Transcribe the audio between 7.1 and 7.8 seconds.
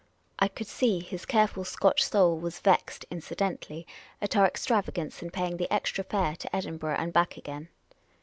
back again.